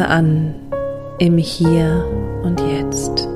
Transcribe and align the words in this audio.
Komme 0.00 0.12
an 0.12 0.54
im 1.18 1.36
Hier 1.36 2.06
und 2.42 2.58
Jetzt. 2.58 3.28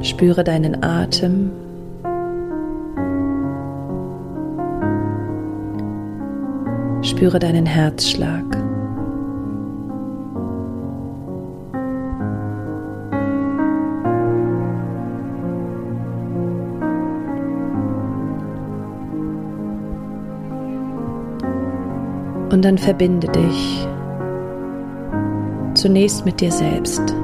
Spüre 0.00 0.42
deinen 0.42 0.82
Atem. 0.82 1.52
Spüre 7.02 7.38
deinen 7.38 7.66
Herzschlag. 7.66 8.44
Dann 22.64 22.78
verbinde 22.78 23.28
dich 23.28 23.86
zunächst 25.74 26.24
mit 26.24 26.40
dir 26.40 26.50
selbst. 26.50 27.14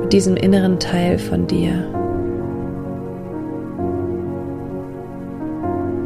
Mit 0.00 0.12
diesem 0.12 0.36
inneren 0.36 0.78
Teil 0.78 1.18
von 1.18 1.48
dir, 1.48 1.84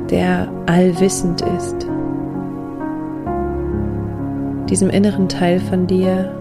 der 0.09 0.49
allwissend 0.65 1.43
ist. 1.43 1.87
Diesem 4.71 4.89
inneren 4.89 5.29
Teil 5.29 5.61
von 5.61 5.87
dir, 5.87 6.35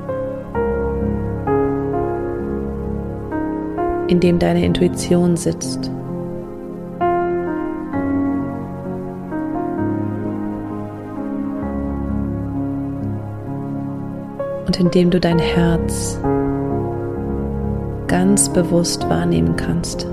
in 4.12 4.20
dem 4.20 4.40
deine 4.40 4.66
Intuition 4.66 5.38
sitzt. 5.38 5.90
Und 14.68 14.78
in 14.78 14.92
dem 14.92 15.12
du 15.12 15.20
dein 15.22 15.40
Herz 15.40 16.20
ganz 18.08 18.50
bewusst 18.50 19.10
wahrnehmen 19.10 19.56
kannst. 19.56 20.06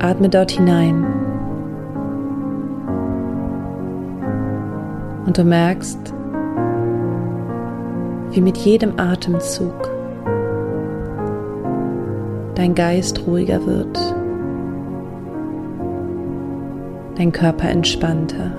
Atme 0.00 0.28
dort 0.28 0.50
hinein. 0.50 1.06
Und 5.24 5.38
du 5.38 5.44
merkst, 5.44 6.12
wie 8.32 8.40
mit 8.40 8.56
jedem 8.58 8.98
Atemzug 8.98 9.90
dein 12.54 12.74
Geist 12.74 13.26
ruhiger 13.26 13.64
wird, 13.66 13.98
dein 17.16 17.32
Körper 17.32 17.68
entspannter 17.68 18.52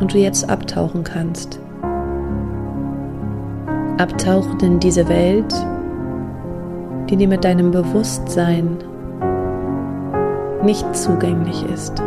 und 0.00 0.14
du 0.14 0.18
jetzt 0.18 0.48
abtauchen 0.48 1.04
kannst. 1.04 1.60
Abtauchen 3.98 4.60
in 4.60 4.78
diese 4.78 5.08
Welt, 5.08 5.54
die 7.10 7.16
dir 7.16 7.28
mit 7.28 7.44
deinem 7.44 7.70
Bewusstsein 7.70 8.78
nicht 10.62 10.94
zugänglich 10.94 11.64
ist. 11.72 12.02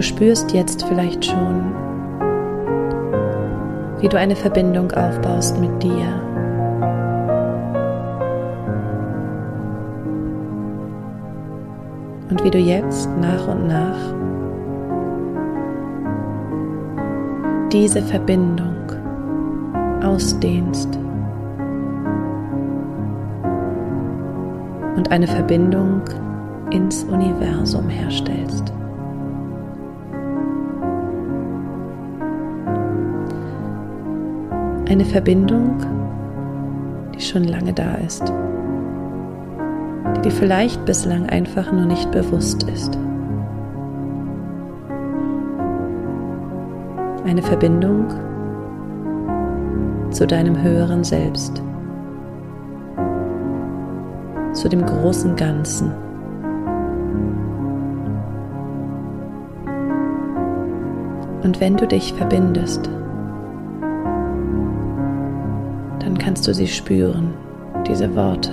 Du 0.00 0.06
spürst 0.06 0.52
jetzt 0.52 0.82
vielleicht 0.86 1.26
schon, 1.26 1.74
wie 4.00 4.08
du 4.08 4.16
eine 4.16 4.34
Verbindung 4.34 4.90
aufbaust 4.92 5.60
mit 5.60 5.82
dir. 5.82 6.06
Und 12.30 12.42
wie 12.42 12.50
du 12.50 12.56
jetzt 12.56 13.10
nach 13.20 13.46
und 13.46 13.68
nach 13.68 14.14
diese 17.70 18.00
Verbindung 18.00 18.90
ausdehnst 20.02 20.98
und 24.96 25.12
eine 25.12 25.26
Verbindung 25.26 26.00
ins 26.70 27.04
Universum 27.04 27.90
herstellst. 27.90 28.72
Eine 34.90 35.04
Verbindung, 35.04 35.76
die 37.14 37.20
schon 37.20 37.44
lange 37.44 37.72
da 37.72 37.94
ist, 38.04 38.24
die 40.16 40.22
dir 40.22 40.32
vielleicht 40.32 40.84
bislang 40.84 41.28
einfach 41.28 41.70
nur 41.70 41.86
nicht 41.86 42.10
bewusst 42.10 42.64
ist. 42.64 42.98
Eine 47.24 47.40
Verbindung 47.40 48.08
zu 50.10 50.26
deinem 50.26 50.60
höheren 50.60 51.04
Selbst, 51.04 51.62
zu 54.54 54.68
dem 54.68 54.84
großen 54.84 55.36
Ganzen. 55.36 55.92
Und 61.44 61.60
wenn 61.60 61.76
du 61.76 61.86
dich 61.86 62.12
verbindest, 62.12 62.90
kannst 66.18 66.46
du 66.46 66.54
sie 66.54 66.66
spüren, 66.66 67.34
diese 67.86 68.14
Worte. 68.14 68.50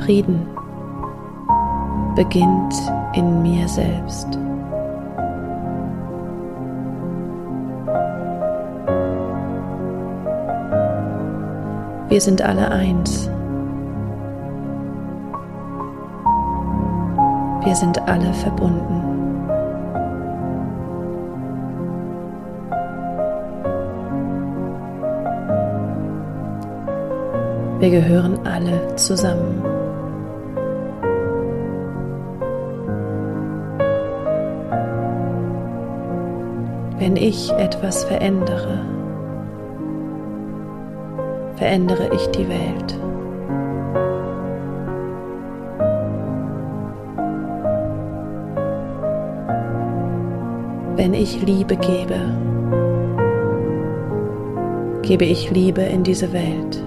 Frieden 0.00 0.46
beginnt 2.14 2.74
in 3.14 3.42
mir 3.42 3.66
selbst. 3.68 4.38
Wir 12.08 12.20
sind 12.20 12.40
alle 12.40 12.70
eins. 12.70 13.28
Wir 17.64 17.74
sind 17.74 18.00
alle 18.08 18.32
verbunden. 18.32 19.05
Wir 27.78 27.90
gehören 27.90 28.38
alle 28.46 28.96
zusammen. 28.96 29.62
Wenn 36.98 37.16
ich 37.16 37.52
etwas 37.52 38.04
verändere, 38.04 38.80
verändere 41.56 42.08
ich 42.14 42.26
die 42.28 42.48
Welt. 42.48 42.98
Wenn 50.96 51.12
ich 51.12 51.42
Liebe 51.42 51.76
gebe, 51.76 52.18
gebe 55.02 55.26
ich 55.26 55.50
Liebe 55.50 55.82
in 55.82 56.02
diese 56.02 56.32
Welt. 56.32 56.82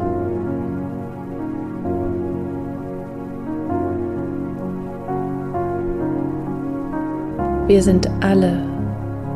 Wir 7.70 7.84
sind 7.84 8.10
alle 8.22 8.64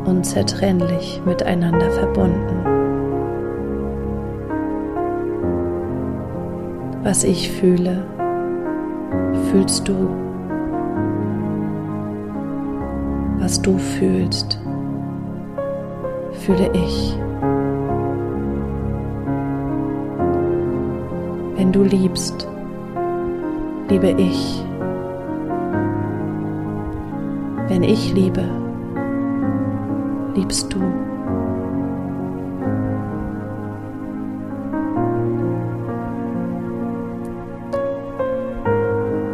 unzertrennlich 0.06 1.22
miteinander 1.24 1.88
verbunden. 1.92 2.64
Was 7.04 7.22
ich 7.22 7.48
fühle, 7.48 8.02
fühlst 9.52 9.86
du. 9.86 9.94
Was 13.38 13.62
du 13.62 13.78
fühlst, 13.78 14.60
fühle 16.32 16.72
ich. 16.72 17.16
Wenn 21.54 21.70
du 21.70 21.84
liebst, 21.84 22.48
liebe 23.88 24.10
ich. 24.20 24.64
Wenn 27.74 27.82
ich 27.82 28.14
liebe, 28.14 28.44
liebst 30.36 30.72
du. 30.72 30.78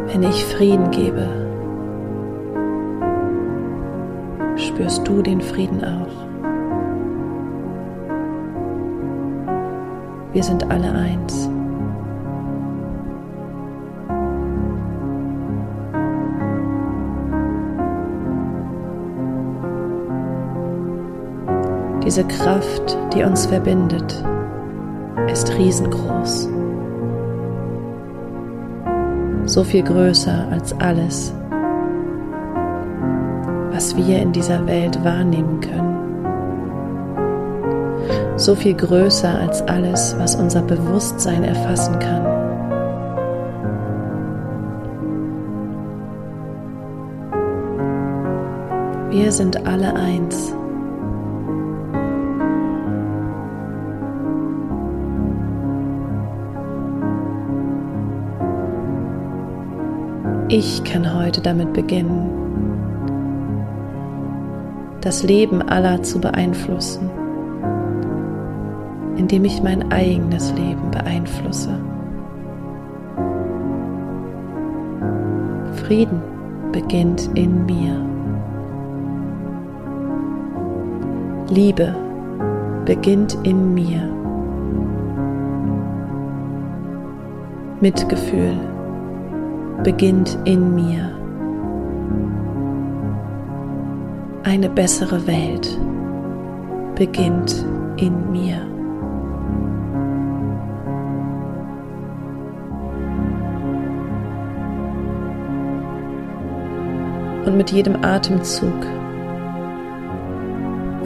Wenn 0.07 0.23
ich 0.23 0.43
Frieden 0.43 0.89
gebe, 0.89 1.29
spürst 4.55 5.07
du 5.07 5.21
den 5.21 5.39
Frieden 5.39 5.83
auch. 5.83 6.25
Wir 10.33 10.41
sind 10.41 10.63
alle 10.71 10.91
eins. 10.91 11.50
Diese 22.03 22.23
Kraft, 22.23 22.97
die 23.13 23.23
uns 23.23 23.45
verbindet, 23.45 24.23
ist 25.31 25.55
riesengroß. 25.55 26.49
So 29.45 29.63
viel 29.63 29.83
größer 29.83 30.47
als 30.51 30.73
alles, 30.79 31.33
was 33.71 33.95
wir 33.95 34.19
in 34.19 34.31
dieser 34.31 34.65
Welt 34.65 35.03
wahrnehmen 35.03 35.59
können. 35.59 35.91
So 38.37 38.55
viel 38.55 38.73
größer 38.73 39.39
als 39.39 39.61
alles, 39.67 40.15
was 40.17 40.35
unser 40.35 40.63
Bewusstsein 40.63 41.43
erfassen 41.43 41.99
kann. 41.99 42.25
Wir 49.11 49.31
sind 49.31 49.67
alle 49.67 49.93
eins. 49.93 50.55
Ich 60.53 60.83
kann 60.83 61.15
heute 61.17 61.39
damit 61.39 61.71
beginnen, 61.71 62.29
das 64.99 65.23
Leben 65.23 65.61
aller 65.61 66.03
zu 66.03 66.19
beeinflussen, 66.19 67.09
indem 69.15 69.45
ich 69.45 69.63
mein 69.63 69.93
eigenes 69.93 70.51
Leben 70.51 70.91
beeinflusse. 70.91 71.79
Frieden 75.85 76.21
beginnt 76.73 77.29
in 77.33 77.65
mir. 77.65 78.05
Liebe 81.47 81.95
beginnt 82.83 83.37
in 83.43 83.73
mir. 83.73 84.01
Mitgefühl 87.79 88.70
beginnt 89.83 90.37
in 90.45 90.75
mir. 90.75 91.11
Eine 94.43 94.69
bessere 94.69 95.25
Welt 95.25 95.79
beginnt 96.95 97.65
in 97.97 98.31
mir. 98.31 98.57
Und 107.45 107.57
mit 107.57 107.71
jedem 107.71 108.03
Atemzug 108.03 108.85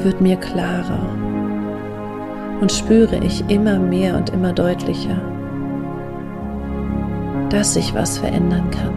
wird 0.03 0.19
mir 0.19 0.35
klarer 0.35 1.09
und 2.61 2.71
spüre 2.71 3.17
ich 3.23 3.49
immer 3.49 3.79
mehr 3.79 4.15
und 4.15 4.31
immer 4.31 4.53
deutlicher, 4.53 5.17
dass 7.55 7.73
sich 7.73 7.95
was 7.95 8.17
verändern 8.17 8.69
kann. 8.69 8.93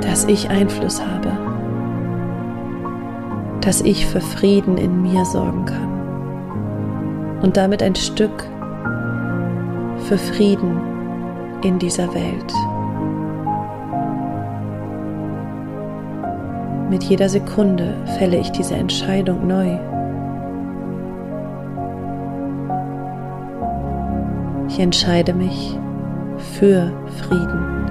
Dass 0.00 0.24
ich 0.24 0.48
Einfluss 0.48 1.04
habe. 1.04 1.30
Dass 3.60 3.82
ich 3.82 4.06
für 4.06 4.22
Frieden 4.22 4.78
in 4.78 5.02
mir 5.02 5.26
sorgen 5.26 5.66
kann. 5.66 7.40
Und 7.42 7.58
damit 7.58 7.82
ein 7.82 7.96
Stück 7.96 8.44
für 10.04 10.16
Frieden 10.16 10.80
in 11.62 11.78
dieser 11.78 12.14
Welt. 12.14 12.52
Mit 16.88 17.04
jeder 17.04 17.28
Sekunde 17.28 17.94
fälle 18.18 18.38
ich 18.38 18.50
diese 18.52 18.74
Entscheidung 18.74 19.46
neu. 19.46 19.91
Ich 24.72 24.80
entscheide 24.80 25.34
mich 25.34 25.78
für 26.38 26.90
Frieden, 27.18 27.90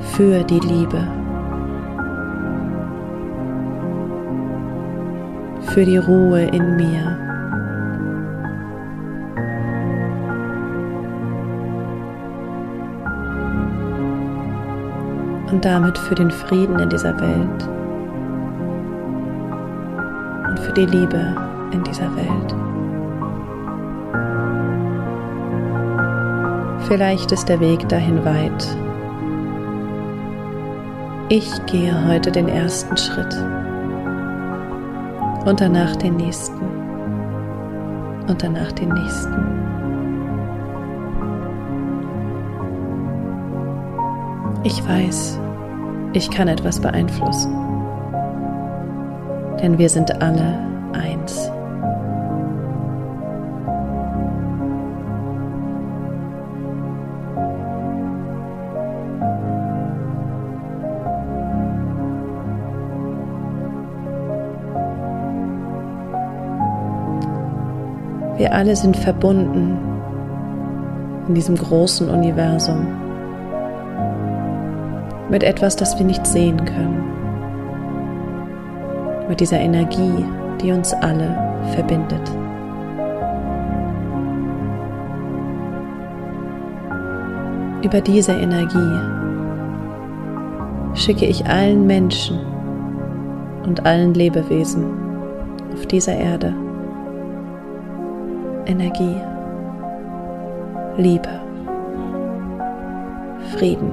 für 0.00 0.42
die 0.42 0.58
Liebe, 0.58 1.06
für 5.60 5.84
die 5.84 5.98
Ruhe 5.98 6.42
in 6.46 6.74
mir. 6.74 7.16
Und 15.52 15.64
damit 15.64 15.96
für 15.96 16.16
den 16.16 16.32
Frieden 16.32 16.80
in 16.80 16.88
dieser 16.88 17.14
Welt 17.20 17.68
und 20.48 20.58
für 20.58 20.72
die 20.72 20.86
Liebe 20.86 21.36
in 21.70 21.84
dieser 21.84 22.12
Welt. 22.16 22.69
Vielleicht 26.90 27.30
ist 27.30 27.48
der 27.48 27.60
Weg 27.60 27.88
dahin 27.88 28.24
weit. 28.24 28.66
Ich 31.28 31.48
gehe 31.66 31.94
heute 32.08 32.32
den 32.32 32.48
ersten 32.48 32.96
Schritt 32.96 33.32
und 35.46 35.60
danach 35.60 35.94
den 35.94 36.16
nächsten 36.16 36.60
und 38.26 38.42
danach 38.42 38.72
den 38.72 38.88
nächsten. 38.88 39.32
Ich 44.64 44.84
weiß, 44.84 45.38
ich 46.12 46.28
kann 46.28 46.48
etwas 46.48 46.80
beeinflussen, 46.80 47.54
denn 49.62 49.78
wir 49.78 49.88
sind 49.88 50.20
alle 50.20 50.58
eins. 50.92 51.52
Wir 68.50 68.56
alle 68.56 68.74
sind 68.74 68.96
verbunden 68.96 69.78
in 71.28 71.34
diesem 71.36 71.54
großen 71.54 72.08
Universum 72.08 72.84
mit 75.30 75.44
etwas, 75.44 75.76
das 75.76 75.96
wir 76.00 76.04
nicht 76.04 76.26
sehen 76.26 76.56
können. 76.64 77.04
Mit 79.28 79.38
dieser 79.38 79.60
Energie, 79.60 80.24
die 80.60 80.72
uns 80.72 80.92
alle 80.94 81.38
verbindet. 81.76 82.28
Über 87.84 88.00
diese 88.00 88.32
Energie 88.32 88.98
schicke 90.94 91.26
ich 91.26 91.46
allen 91.46 91.86
Menschen 91.86 92.40
und 93.64 93.86
allen 93.86 94.12
Lebewesen 94.12 94.86
auf 95.72 95.86
dieser 95.86 96.16
Erde 96.16 96.52
Energie, 98.70 99.20
Liebe, 100.96 101.40
Frieden. 103.52 103.90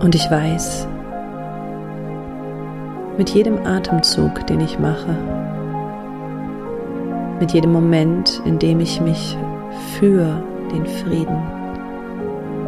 Und 0.00 0.16
ich 0.16 0.28
weiß, 0.28 0.88
mit 3.16 3.30
jedem 3.30 3.64
Atemzug, 3.64 4.44
den 4.48 4.58
ich 4.58 4.80
mache, 4.80 5.16
mit 7.38 7.52
jedem 7.52 7.70
Moment, 7.70 8.42
in 8.44 8.58
dem 8.58 8.80
ich 8.80 9.00
mich 9.00 9.38
für 9.96 10.42
den 10.72 10.84
Frieden 10.84 11.40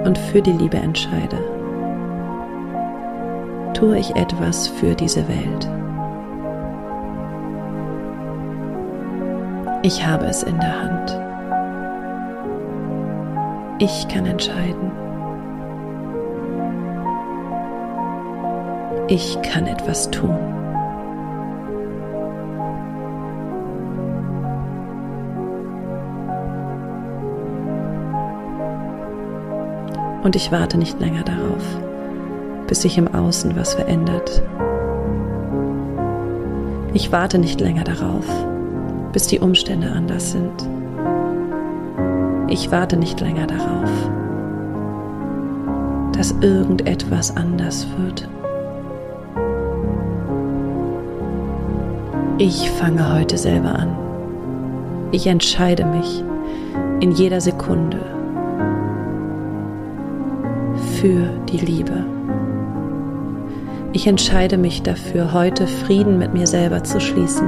und 0.04 0.16
für 0.16 0.40
die 0.40 0.52
Liebe 0.52 0.76
entscheide, 0.76 1.53
tue 3.74 3.98
ich 3.98 4.14
etwas 4.16 4.68
für 4.68 4.94
diese 4.94 5.26
Welt. 5.28 5.68
Ich 9.82 10.06
habe 10.06 10.24
es 10.26 10.42
in 10.42 10.58
der 10.58 10.82
Hand. 10.82 11.20
Ich 13.78 14.08
kann 14.08 14.24
entscheiden. 14.24 14.90
Ich 19.08 19.36
kann 19.42 19.66
etwas 19.66 20.10
tun. 20.10 20.38
Und 30.22 30.34
ich 30.36 30.50
warte 30.50 30.78
nicht 30.78 30.98
länger 31.00 31.22
darauf, 31.22 31.62
bis 32.66 32.82
sich 32.82 32.98
im 32.98 33.12
Außen 33.14 33.56
was 33.56 33.74
verändert. 33.74 34.42
Ich 36.94 37.10
warte 37.10 37.38
nicht 37.38 37.60
länger 37.60 37.84
darauf, 37.84 38.24
bis 39.12 39.26
die 39.26 39.40
Umstände 39.40 39.90
anders 39.90 40.32
sind. 40.32 40.68
Ich 42.48 42.70
warte 42.70 42.96
nicht 42.96 43.20
länger 43.20 43.46
darauf, 43.46 43.90
dass 46.12 46.32
irgendetwas 46.40 47.36
anders 47.36 47.86
wird. 47.98 48.28
Ich 52.38 52.70
fange 52.70 53.14
heute 53.14 53.38
selber 53.38 53.78
an. 53.78 53.96
Ich 55.10 55.26
entscheide 55.26 55.84
mich 55.84 56.24
in 57.00 57.12
jeder 57.12 57.40
Sekunde 57.40 57.98
für 61.00 61.28
die 61.48 61.58
Liebe. 61.58 62.13
Ich 63.94 64.08
entscheide 64.08 64.58
mich 64.58 64.82
dafür, 64.82 65.32
heute 65.32 65.68
Frieden 65.68 66.18
mit 66.18 66.34
mir 66.34 66.48
selber 66.48 66.82
zu 66.82 67.00
schließen. 67.00 67.46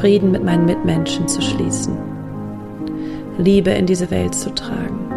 Frieden 0.00 0.30
mit 0.30 0.42
meinen 0.42 0.64
Mitmenschen 0.64 1.28
zu 1.28 1.42
schließen. 1.42 1.94
Liebe 3.36 3.68
in 3.72 3.84
diese 3.84 4.10
Welt 4.10 4.34
zu 4.34 4.54
tragen. 4.54 5.12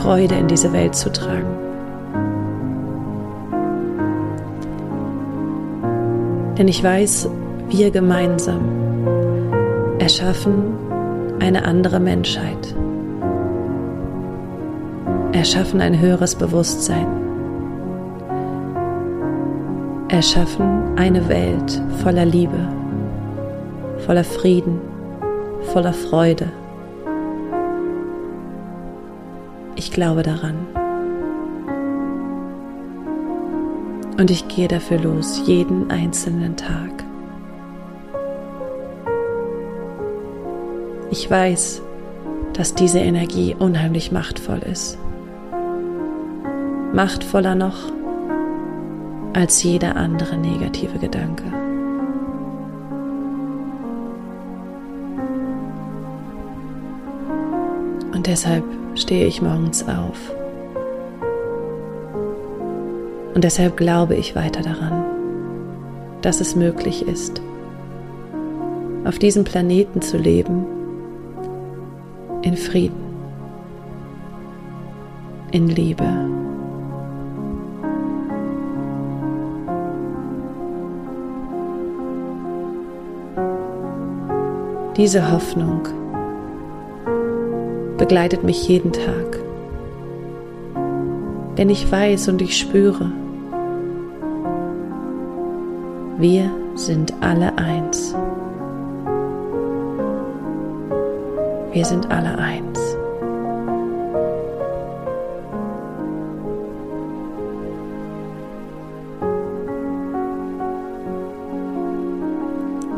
Freude 0.00 0.36
in 0.36 0.46
diese 0.46 0.72
Welt 0.72 0.94
zu 0.94 1.10
tragen. 1.12 1.58
Denn 6.56 6.68
ich 6.68 6.84
weiß, 6.84 7.28
wir 7.68 7.90
gemeinsam 7.90 8.60
erschaffen 9.98 10.72
eine 11.40 11.64
andere 11.64 11.98
Menschheit 11.98 12.76
erschaffen 15.38 15.80
ein 15.80 16.00
höheres 16.00 16.34
Bewusstsein, 16.34 17.06
erschaffen 20.08 20.98
eine 20.98 21.28
Welt 21.28 21.80
voller 22.02 22.24
Liebe, 22.24 22.58
voller 24.04 24.24
Frieden, 24.24 24.80
voller 25.72 25.92
Freude. 25.92 26.50
Ich 29.76 29.92
glaube 29.92 30.24
daran. 30.24 30.56
Und 34.18 34.32
ich 34.32 34.48
gehe 34.48 34.66
dafür 34.66 34.98
los, 34.98 35.42
jeden 35.46 35.88
einzelnen 35.92 36.56
Tag. 36.56 37.04
Ich 41.12 41.30
weiß, 41.30 41.80
dass 42.54 42.74
diese 42.74 42.98
Energie 42.98 43.54
unheimlich 43.56 44.10
machtvoll 44.10 44.58
ist 44.58 44.98
machtvoller 46.92 47.54
noch 47.54 47.76
als 49.34 49.62
jeder 49.62 49.96
andere 49.96 50.36
negative 50.36 50.98
Gedanke. 50.98 51.44
Und 58.14 58.26
deshalb 58.26 58.64
stehe 58.94 59.26
ich 59.26 59.40
morgens 59.42 59.86
auf. 59.86 60.32
Und 63.34 63.44
deshalb 63.44 63.76
glaube 63.76 64.16
ich 64.16 64.34
weiter 64.34 64.62
daran, 64.62 65.04
dass 66.22 66.40
es 66.40 66.56
möglich 66.56 67.06
ist, 67.06 67.40
auf 69.04 69.18
diesem 69.18 69.44
Planeten 69.44 70.02
zu 70.02 70.18
leben 70.18 70.66
in 72.42 72.56
Frieden, 72.56 73.00
in 75.52 75.68
Liebe. 75.68 76.47
Diese 84.98 85.30
Hoffnung 85.30 85.82
begleitet 87.98 88.42
mich 88.42 88.66
jeden 88.66 88.92
Tag. 88.92 89.38
Denn 91.56 91.70
ich 91.70 91.88
weiß 91.88 92.26
und 92.26 92.42
ich 92.42 92.58
spüre, 92.58 93.12
wir 96.18 96.50
sind 96.74 97.14
alle 97.20 97.56
eins. 97.56 98.12
Wir 101.70 101.84
sind 101.84 102.10
alle 102.10 102.36
eins. 102.36 102.80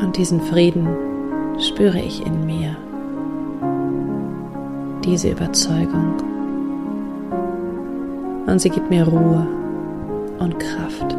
Und 0.01 0.17
diesen 0.17 0.41
Frieden 0.41 1.10
spüre 1.61 1.99
ich 1.99 2.25
in 2.25 2.47
mir 2.47 2.77
diese 5.05 5.31
Überzeugung. 5.31 6.15
Und 8.47 8.61
sie 8.61 8.71
gibt 8.71 8.91
mir 8.91 9.07
Ruhe 9.07 9.47
und 10.39 10.59
Kraft. 10.59 11.17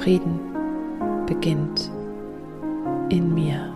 Frieden 0.00 0.40
beginnt 1.26 1.90
in 3.10 3.34
mir. 3.34 3.67